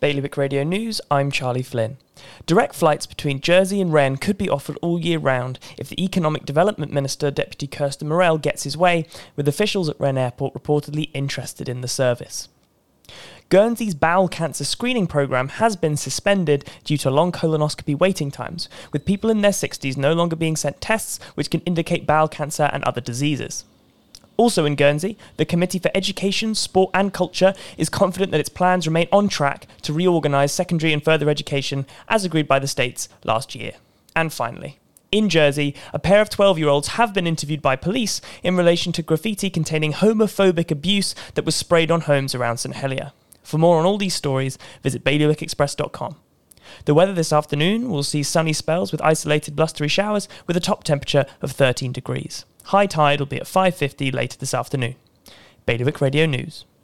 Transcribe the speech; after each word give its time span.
Bailiwick 0.00 0.38
Radio 0.38 0.64
News, 0.64 0.98
I'm 1.10 1.30
Charlie 1.30 1.62
Flynn. 1.62 1.98
Direct 2.46 2.74
flights 2.74 3.04
between 3.04 3.42
Jersey 3.42 3.82
and 3.82 3.92
Rennes 3.92 4.18
could 4.20 4.38
be 4.38 4.48
offered 4.48 4.78
all 4.80 4.98
year 4.98 5.18
round 5.18 5.58
if 5.76 5.90
the 5.90 6.02
Economic 6.02 6.46
Development 6.46 6.90
Minister, 6.90 7.30
Deputy 7.30 7.66
Kirsten 7.66 8.08
Morel, 8.08 8.38
gets 8.38 8.62
his 8.62 8.78
way, 8.78 9.04
with 9.36 9.46
officials 9.46 9.90
at 9.90 10.00
Rennes 10.00 10.16
Airport 10.16 10.54
reportedly 10.54 11.10
interested 11.12 11.68
in 11.68 11.82
the 11.82 11.88
service. 11.88 12.48
Guernsey's 13.50 13.94
bowel 13.94 14.28
cancer 14.28 14.64
screening 14.64 15.06
programme 15.06 15.48
has 15.48 15.76
been 15.76 15.98
suspended 15.98 16.66
due 16.82 16.96
to 16.96 17.10
long 17.10 17.30
colonoscopy 17.30 17.98
waiting 17.98 18.30
times, 18.30 18.70
with 18.94 19.04
people 19.04 19.28
in 19.28 19.42
their 19.42 19.50
60s 19.50 19.98
no 19.98 20.14
longer 20.14 20.34
being 20.34 20.56
sent 20.56 20.80
tests 20.80 21.22
which 21.34 21.50
can 21.50 21.60
indicate 21.62 22.06
bowel 22.06 22.28
cancer 22.28 22.70
and 22.72 22.82
other 22.84 23.02
diseases. 23.02 23.64
Also 24.36 24.64
in 24.64 24.74
Guernsey, 24.74 25.18
the 25.36 25.44
Committee 25.44 25.78
for 25.78 25.90
Education, 25.94 26.54
Sport 26.54 26.90
and 26.94 27.12
Culture 27.12 27.52
is 27.76 27.88
confident 27.88 28.32
that 28.32 28.40
its 28.40 28.48
plans 28.48 28.86
remain 28.86 29.08
on 29.12 29.28
track 29.28 29.66
to 29.82 29.92
reorganise 29.92 30.52
secondary 30.52 30.92
and 30.92 31.04
further 31.04 31.28
education 31.28 31.86
as 32.08 32.24
agreed 32.24 32.48
by 32.48 32.58
the 32.58 32.66
states 32.66 33.08
last 33.24 33.54
year. 33.54 33.72
And 34.16 34.32
finally, 34.32 34.78
in 35.12 35.28
Jersey, 35.28 35.74
a 35.92 35.98
pair 35.98 36.20
of 36.20 36.30
12 36.30 36.58
year 36.58 36.68
olds 36.68 36.88
have 36.88 37.12
been 37.12 37.26
interviewed 37.26 37.60
by 37.60 37.76
police 37.76 38.20
in 38.42 38.56
relation 38.56 38.92
to 38.92 39.02
graffiti 39.02 39.50
containing 39.50 39.94
homophobic 39.94 40.70
abuse 40.70 41.14
that 41.34 41.44
was 41.44 41.56
sprayed 41.56 41.90
on 41.90 42.02
homes 42.02 42.34
around 42.34 42.58
St 42.58 42.76
Helier. 42.76 43.12
For 43.42 43.58
more 43.58 43.78
on 43.78 43.86
all 43.86 43.98
these 43.98 44.14
stories, 44.14 44.56
visit 44.82 45.02
bailiwickexpress.com. 45.02 46.16
The 46.84 46.94
weather 46.94 47.12
this 47.12 47.32
afternoon 47.32 47.90
will 47.90 48.04
see 48.04 48.22
sunny 48.22 48.52
spells 48.52 48.92
with 48.92 49.02
isolated 49.02 49.56
blustery 49.56 49.88
showers 49.88 50.28
with 50.46 50.56
a 50.56 50.60
top 50.60 50.84
temperature 50.84 51.26
of 51.42 51.50
13 51.50 51.90
degrees. 51.90 52.44
High 52.64 52.86
tide 52.86 53.20
will 53.20 53.26
be 53.26 53.38
at 53.38 53.46
5.50 53.46 54.12
later 54.12 54.38
this 54.38 54.54
afternoon. 54.54 54.96
Bailiwick 55.66 56.00
Radio 56.00 56.26
News. 56.26 56.64